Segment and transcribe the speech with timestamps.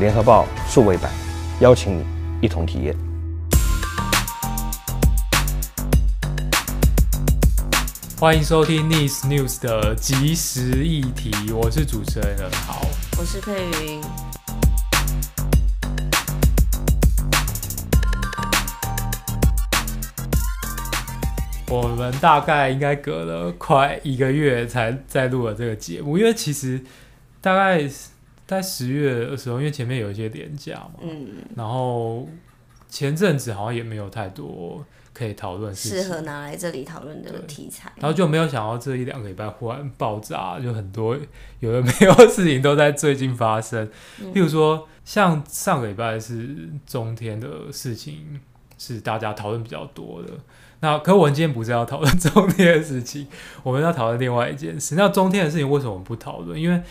[0.00, 1.10] 联合报数位版，
[1.60, 2.04] 邀请你
[2.40, 2.96] 一同体验。
[8.18, 12.80] 欢迎收听 Nice News 的即时议题，我是主持人任豪，
[13.18, 14.00] 我是佩云。
[21.68, 26.82] 我们大概应该隔了快一个月才再录了这个节目，因为其实
[27.40, 27.88] 大概
[28.46, 32.28] 在十月的时候，因为前面有一些连假嘛，嗯，然后
[32.88, 34.84] 前阵子好像也没有太多
[35.14, 41.16] 可以讨论事情，适合拿来这里讨论的题材，然后就没有想到这一两个礼拜忽然爆炸，就很多
[41.60, 43.88] 有的没有的事情都在最近发生，
[44.20, 48.40] 嗯，譬如说像上个礼拜是中天的事情，
[48.76, 50.28] 是大家讨论比较多的。
[50.80, 53.28] 那可我们今天不是要讨论中天的事情，
[53.62, 54.96] 我们要讨论另外一件事。
[54.96, 56.60] 那中天的事情为什么不讨论？
[56.60, 56.82] 因为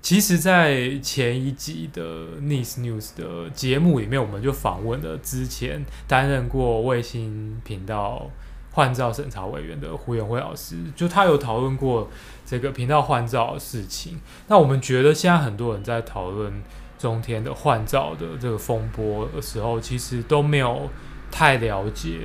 [0.00, 8.30] 其实，在前一集的 Nice News 的节目里面，我们就访问了之前担任过卫星频道
[8.72, 12.08] 换照审查委员的胡元辉老师，就他有讨论过
[12.46, 14.18] 这个频道换照的事情。
[14.46, 16.62] 那我们觉得现在很多人在讨论
[16.98, 20.88] 中天的换照的这个风波的时候，其实都没有
[21.30, 22.20] 太了解。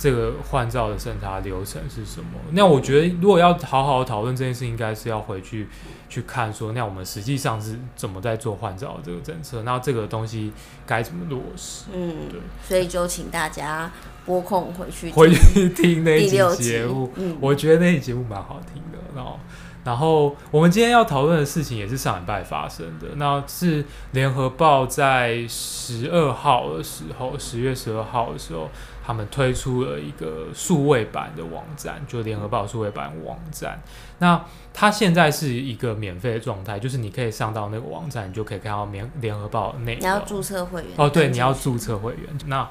[0.00, 2.40] 这个换照的审查流程是什么？
[2.52, 5.68] 那我觉得，如果要好好讨论这件事，应该是要回去
[6.08, 9.62] 去看说，那我们实际上是怎么在做换照的这个政策？
[9.62, 10.50] 那这个东西
[10.86, 11.84] 该怎么落实？
[11.92, 12.40] 嗯，对。
[12.66, 13.92] 所以就请大家
[14.24, 17.12] 拨空回去回去听那一集节目。
[17.16, 18.98] 嗯，我觉得那一集节目蛮好听的。
[19.14, 19.38] 然后，
[19.84, 23.08] 然后我们今天要讨论的事情也是上礼拜发生的。
[23.16, 28.68] 那是联合报在十二号的时候，十月十二号的时候。
[29.02, 33.82] 他们推出了一个数位版的网站，就联合报数位版网站。
[34.18, 34.40] 那
[34.72, 40.00] 它现在是一个免费的状态，就是你可以上到那个网站，你就可以看到联联合报内容。
[40.02, 42.22] 你要注册会员哦，对，你要注册会员。
[42.46, 42.68] 那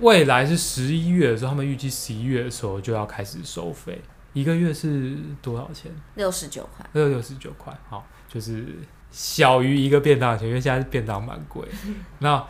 [0.00, 4.00] 未来是十一月的时候，他们预计十一月的时候就要开始收费，
[4.32, 5.90] 一个月是多少钱？
[6.14, 8.66] 六十九块，六六十九块，好，就是
[9.10, 11.66] 小于一个便当钱，因为现在便当蛮贵。
[12.20, 12.44] 那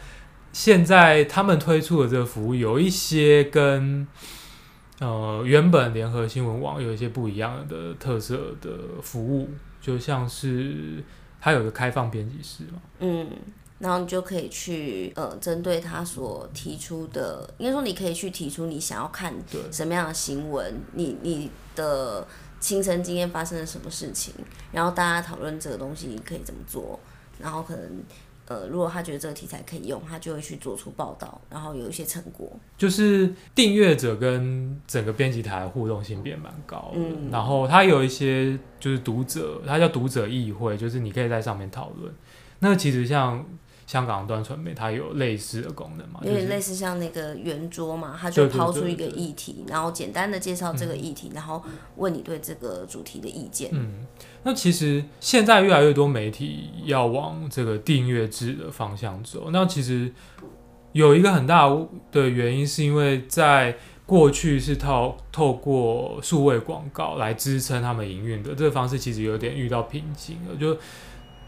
[0.53, 4.07] 现在他们推出的这个服务有一些跟
[5.01, 8.71] 呃原本联合新闻网有一些不一样的特色的
[9.03, 9.51] 服务，
[9.81, 11.03] 就像是
[11.41, 13.27] 它有个开放编辑室嘛，嗯，
[13.83, 19.35] 然后你就可以去呃针对他所提出的，应该说你可以去提出你想要看
[19.73, 22.25] 什么样的新闻，你你的
[22.61, 24.33] 亲身经验发生了什么事情，
[24.71, 27.01] 然后大家讨论这个东西可以怎么做，
[27.41, 28.05] 然后可能。
[28.47, 32.51] 呃，如果他觉得这个题材可以用，他就会去做出报道，然后有一些成果。
[32.77, 42.13] 就是订阅者跟整个编辑台的互动性变蛮高的，嗯，然后他有一些就是读者，他叫读者议会，就是你可以在上面讨论。
[42.59, 43.47] 那其实像。
[43.87, 46.21] 香港端传媒它有类似的功能嘛？
[46.23, 51.63] 有点类似像那个圆桌嘛，它就抛出一个议题，然后简单的介绍这个议题，嗯，然后
[51.97, 53.71] 问你对这个主题的意见。
[53.73, 54.07] 嗯，
[54.45, 59.51] 那其实现在越来越多媒体要往这个订阅制的方向走。
[59.51, 60.11] 那其实
[60.93, 61.69] 有一个很大
[62.11, 63.77] 的原因，是因为在
[64.07, 70.77] 过去是透透过数位广告来支撑他们营运的这个方式，其实有点遇到瓶颈了，就。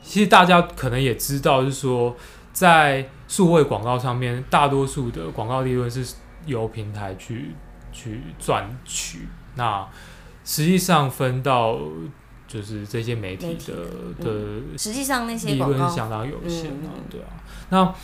[0.06, 2.15] 其实大家可能也知道，就是说，
[2.53, 7.53] 在数位广告上面，大多数的广告利润是由平台去
[7.91, 9.26] 去赚取。
[9.56, 9.88] 那
[10.44, 11.78] 实际上分到
[12.47, 13.75] 就是这些媒体的
[14.22, 17.26] 的，实际上那些利润是相当有限的，对啊。
[17.71, 17.94] 那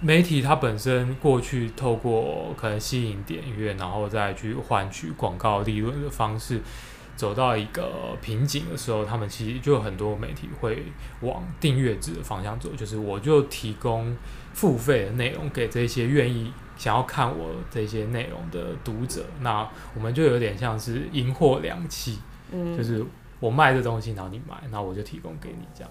[0.00, 6.62] 媒体它本身过去透过可能吸引点阅，然后再去换取广告利润的方式。
[7.20, 10.82] 走到一个瓶颈的时候，他们其实就有很多媒体会
[11.20, 14.16] 往订阅制的方向走，就是我就提供
[14.54, 22.16] 付费的内容给这些愿意想要看我这些内容的读者，那我们就有点像是银货两訖，
[22.52, 23.04] 嗯，就是
[23.38, 25.90] 我卖这东西，然后你买，那我就提供给你这样，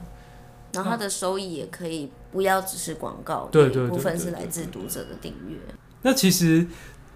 [0.74, 5.56] 然后它的收益也可以不要只是广告，对对，部分是来自读者的订阅。
[6.02, 6.66] 那其实。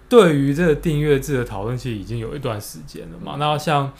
[0.08, 3.36] 对于这个订阅制的讨论，其实已经有一段时间了嘛。
[3.38, 3.92] 那像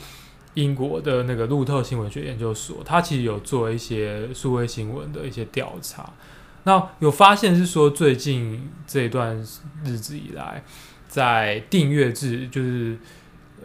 [0.53, 6.13] 英国的那个路透新闻学研究所，它其实有做一些数位新闻的一些调查，
[6.63, 9.35] 那有发现是说，最近这段
[9.83, 10.63] 日子以来，
[11.09, 12.97] 在订阅制，就是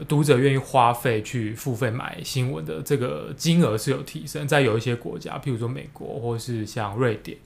[0.08, 7.38] 读者愿意花费去付费买新闻的这个金额是有提升，在有一些国家，譬如说美国或是像瑞典，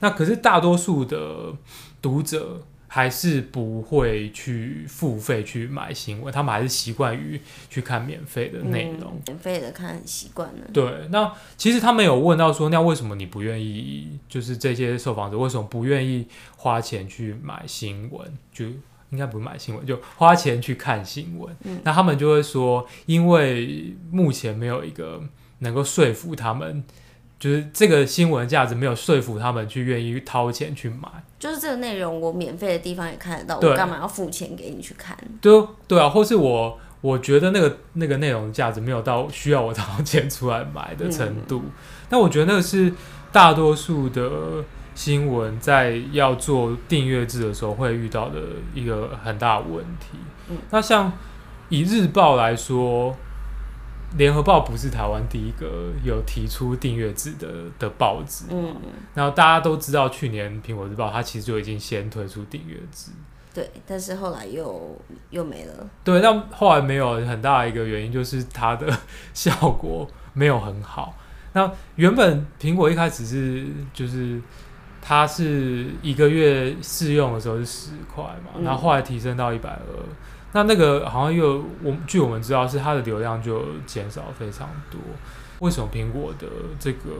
[0.00, 1.54] 那可是大多数的
[2.00, 2.60] 读者。
[2.94, 10.64] 还是不会去付费去买新闻，他们还是习惯于去看免费的内容，嗯、免费的看习惯了。
[10.72, 14.16] 对，那其实他们有问到说，那为什么你不愿意？
[14.28, 18.32] 就是这些受访者为什么不愿意花钱去买新闻？
[18.52, 18.64] 就
[19.10, 21.52] 应该不买新闻，就花钱去看新闻。
[21.64, 25.20] 嗯、那他们就会说，因为目前没有一个
[25.58, 26.84] 能够说服他们。
[27.44, 31.06] 就是这个新闻价值没有说服他们去愿意掏钱去买，
[31.38, 35.14] 就是这个内容我免费的地方也看得到，我干嘛要付钱给你去看？
[35.42, 41.60] 对对啊，或是我我觉得那个那个内容价值没有到需要我掏钱出来买的程度。
[41.66, 41.70] 嗯、
[42.08, 42.90] 那我觉得那个是
[43.30, 44.64] 大多数的
[44.94, 48.40] 新闻在要做订阅制的时候会遇到的
[48.74, 50.16] 一个很大的问题。
[50.48, 51.12] 嗯、那像
[51.68, 53.14] 以日报来说。
[54.16, 58.76] 联合报不是台湾第一个有提出订阅制的的报纸，嗯，
[59.14, 63.10] 然后大家都知道，去年苹果日报它其实就已经先推出订阅制，
[63.52, 64.96] 对，但是后来又
[65.30, 68.86] 又没了，对，那后来没有很大一个原因就是它的
[69.32, 71.16] 效果没有很好。
[71.52, 74.40] 那原本苹果一开始是就是
[75.02, 79.80] 它是一个月试用的时候是十块嘛，嗯，然后后来提升到一百二。
[80.54, 85.00] 那那个好像又我据我们知道是它的流量就减少非常多。
[85.58, 86.46] 为什么苹果的
[86.78, 87.10] 这个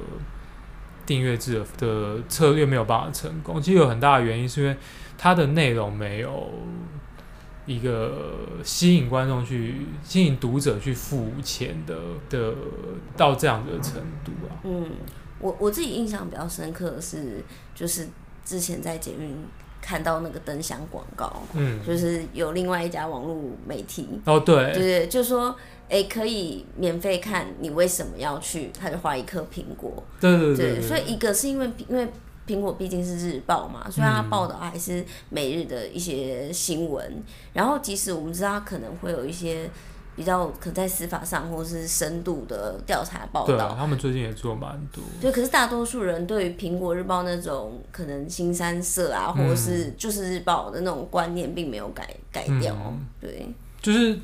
[1.04, 3.60] 订阅制的策略没有办法成功？
[3.60, 4.76] 其实有很大的原因是因为
[5.19, 6.48] 它的内容没有
[7.66, 11.96] 一个吸引观众去吸引读者去付钱的
[12.31, 12.54] 的
[13.16, 14.62] 到这样的程度啊。
[14.62, 14.90] 嗯，
[15.40, 17.42] 我我自己印象比较深刻的是，
[17.75, 18.08] 就是
[18.44, 19.36] 之前在捷运。
[19.84, 23.36] 看到那个灯箱广告，嗯，就是有另外一家网络
[23.66, 24.08] 媒体。
[24.25, 25.54] 哦，对，对，就说
[25.90, 28.70] 哎、欸，可以免费看，你为什么要去？
[28.81, 32.08] 他就画一颗苹果，对对所以一个是因为因为
[32.46, 37.22] 苹果毕竟是日报嘛，所以他报道还是每日的一些新闻，嗯、
[37.52, 39.69] 然后即使我们知道他可能会有一些。
[40.16, 45.02] 比较可在司法上或是深度的调查报道，对啊，他们最近也做蛮多。
[45.20, 52.76] 对，可是大多数人对于苹果日报那种可能新三色啊，或者是就是日报的那种观念，并没有改改掉。
[52.78, 53.49] 嗯、对，
[53.82, 54.19] 就是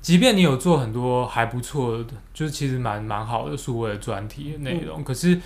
[0.00, 5.40] 即便你有做很多还不错的，就是其实蛮蛮好的数位专题的内容，嗯、可是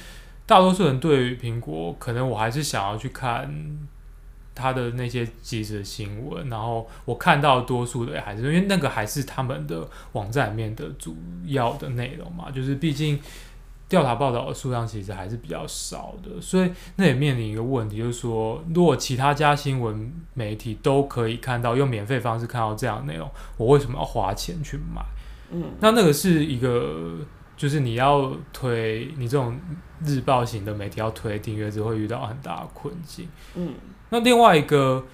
[0.44, 3.78] 大多数人对于苹果，可能我还是想要去看。
[4.54, 11.16] 他的那些即时新闻，然后我看到多数的还是因为那个还是他们的网站里面的主
[11.46, 13.18] 要的内容嘛，就是毕竟
[13.88, 25.02] 调查报道的数量其实还是比较少的，所以那也面临一个问题，就是说如果其他家新闻媒体都可以看到用免费方式看到这样的内容，我为什么要花钱去买？
[25.52, 27.16] 嗯，那那个是一个，
[27.60, 29.54] 就是你要推你这种
[30.02, 33.28] 日报型的媒体要推订阅制，会遇到很大的困境。
[33.54, 33.74] 嗯。
[34.08, 35.04] 那另外一个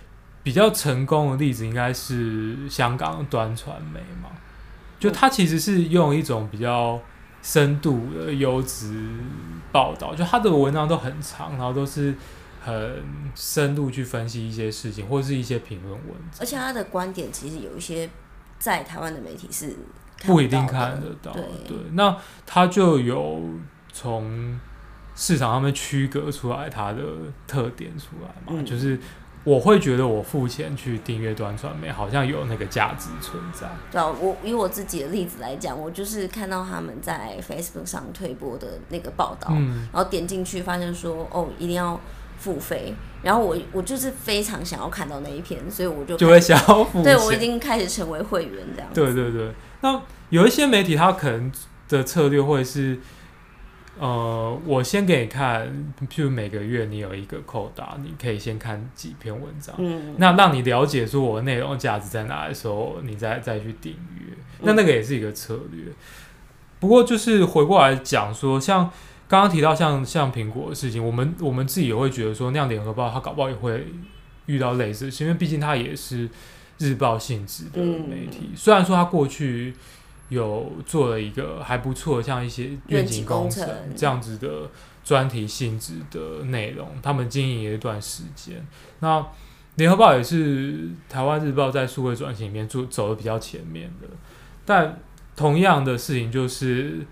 [0.45, 4.31] 比较成功的例子，应该是香港的端传媒嘛？
[5.01, 7.01] 就它其实是用一种比较
[7.43, 8.95] 深度的优质
[9.73, 12.15] 报道，就它的文章都很长，然后都是
[12.63, 13.03] 很
[13.35, 16.39] 深度去分析一些事情，或者是一些评论文章。
[16.39, 18.09] 而且他的观点其实有一些
[18.57, 19.77] 在台湾的媒体是
[20.25, 21.33] 不，一定看得到。
[21.33, 23.43] 对，对，那他就有
[23.93, 24.59] 从。
[25.19, 27.03] 市场上面区隔出来它的
[27.47, 29.01] 特点出来嘛，嗯、就是
[29.45, 33.67] 我会觉得我付钱去订阅端传媒，好像有那个价值存在。
[33.91, 41.99] 对啊，我以我自己的例子来讲，我就是看到他们在 Facebook 上推播的那个报道，嗯、然后点进去发现说哦，一定要
[42.39, 42.93] 付费，
[43.23, 47.05] 然后我我就是非常想要看到那一篇，所以我就就会想要付钱。
[47.05, 48.91] 对，我已经开始成为会员这样。
[48.93, 49.51] 对对对，
[49.87, 51.53] 那有一些媒体它可能
[51.89, 52.99] 的策略会是。
[53.99, 55.67] 呃，我先给你看，
[56.07, 65.85] 譬如每个月你有一个扣打，你可以先看几篇文章，嗯，那让你了解说我的内容价值在哪的时候，你再再去订阅，那那个也是一个策略。
[65.87, 65.95] 嗯、
[66.79, 68.91] 不过就是回过来讲说，像
[69.27, 73.87] 刚刚提到像像苹果的事情，我们我们自己也会觉得说，那样联合报它搞不好也会
[74.45, 76.29] 遇到类似，因为毕竟它也是
[76.79, 79.75] 日报性质的媒体，嗯、虽然说他过去。
[80.29, 83.65] 有做了一个还不错，像一些愿景工程
[83.95, 84.69] 这样子的
[85.05, 88.67] 专题性质的内容，他们经营一段时间。
[88.99, 89.25] 那
[89.77, 94.09] 联合报也是台湾日报在数位转型里面做走的比较前面的，
[94.65, 94.99] 但
[95.37, 97.07] 同样的事情就是，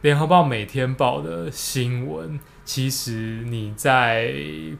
[0.00, 4.26] 联合报每天报的新闻，其实你在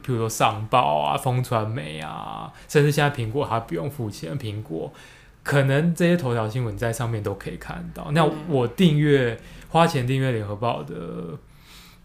[0.01, 4.91] 比如说上报啊、风传媒啊，甚至现在苹果还不用付钱，苹果。
[5.43, 8.09] 可能这些头条新闻在上面都可以看到。
[8.13, 9.39] 那我订阅
[9.69, 10.95] 花钱订阅联合报的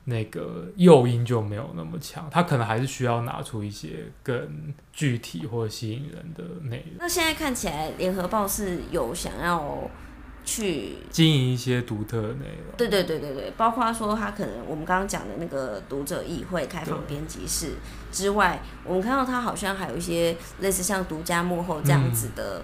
[0.05, 6.97] 那个诱因就没有那么强，他可能还是需要拿出一些更具体或吸引人的内容。
[6.99, 9.91] 那现在看起来，联合报是有想要
[10.45, 12.77] 去经营一些独特的内容。
[12.77, 17.75] 对对对对对，包括说他可能我们刚刚讲的那个读者议会开放编辑室
[18.11, 22.63] 之外，我们看到他好像还有一些类似像独家幕后这样子的、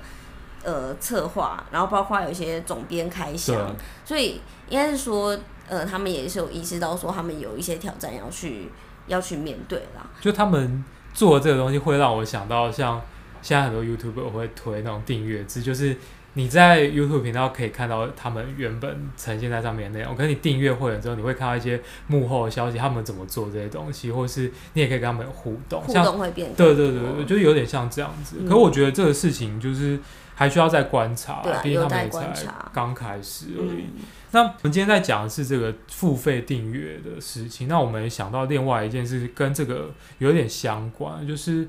[0.65, 5.39] 嗯、呃策划，然后包括有一些总编开箱，所以应该是说。
[5.69, 8.71] 呃，他们也是有意识到说，他们有一些挑战要去
[9.09, 10.09] 要去面对啦。
[10.21, 13.03] 就他们做的这个东西，会让我想到像
[13.43, 15.97] 现在很多 YouTuber 会推那种订阅制，就是
[16.37, 28.37] 你在 YouTube 频道可以看到他们原本呈现在上面的内容，可是你订阅会员之后，你会看到一些幕后的消息，他们怎么做这些东西，或是你也可以跟他们互动，互动会变对对对对，就有点像这样子。
[28.41, 29.99] 嗯、可我觉得这个事情就是
[30.35, 32.33] 还需要再观察，毕竟他们也才
[32.73, 33.83] 刚开始而已。
[33.83, 37.69] 嗯那我们今天在讲的是这个付费订阅的事情。
[37.69, 41.67] 那我们也想到另外一件事，跟这个有点相关，就是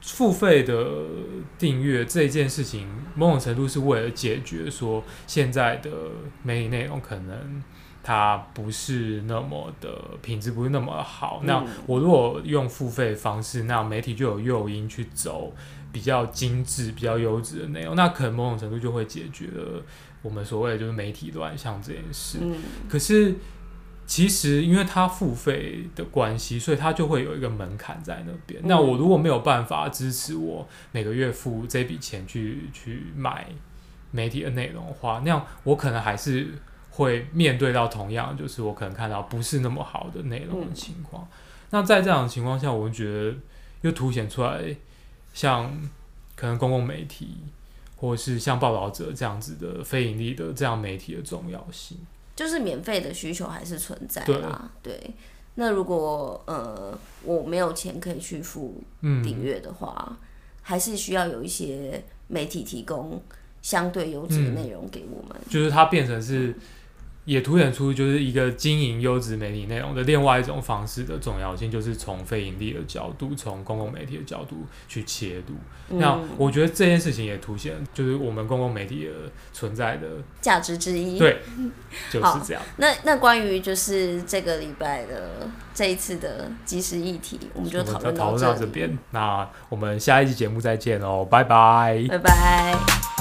[0.00, 0.86] 付费的
[1.58, 5.90] 订阅这件事情，某种程度是为了解决说现在的
[6.42, 7.62] 媒体内容可能
[8.02, 9.90] 它不是那么的
[10.22, 11.42] 品质不是那么好。
[11.44, 15.52] 那我如果用付费方式，那媒体就有诱因去走
[15.92, 19.82] 比较精致、比较优质的内容，那可能某种程度就会解决了。
[20.20, 22.56] 我们所谓的就是媒体乱象这件事，嗯、
[22.88, 23.34] 可是
[24.08, 28.60] 其实因为它付费的关系，所以它就会有一个门槛在那边。
[28.60, 33.46] 嗯、那我如果没有办法支持我每个月付这笔钱去去买
[34.10, 36.48] 媒体的内容的话，那样我可能还是
[36.90, 41.22] 会面对到同样，就是我可能看到不是那么好的内容的情况。
[41.22, 41.28] 嗯、
[41.70, 43.36] 那在这样的情况下，我们觉得
[43.82, 44.74] 又凸显出来，
[45.32, 45.70] 像
[46.34, 47.36] 可能公共媒体。
[48.00, 51.98] 或是像报道者这样子的非盈利的这样媒体的重要性，
[52.38, 54.70] 就是免费的需求还是存在啦。
[54.80, 55.14] 对，对，
[55.56, 60.16] 那如果呃我没有钱可以去付订阅的话，嗯、
[60.62, 63.20] 还是需要有一些媒体提供
[63.60, 65.36] 相对优质的内容给我们。
[65.40, 66.54] 嗯、就是它变成是。
[67.28, 75.54] 也凸显出就是一个经营优质媒体内容的另外一种方式的重要性，就是从非盈利的角度，从公共媒体的角度去切入。
[75.90, 79.12] 嗯、那我觉得这件事情也凸显，就是我们公共媒体的
[79.52, 80.06] 存在的
[80.40, 81.18] 价值之一。
[81.18, 81.42] 对，
[82.10, 82.62] 就是这样。
[82.78, 88.98] 那那关于就是这个礼拜的这一次的即时议题，我们就讨论到这边。
[89.10, 93.17] 那我们下一期节目再见喽，拜拜，拜拜。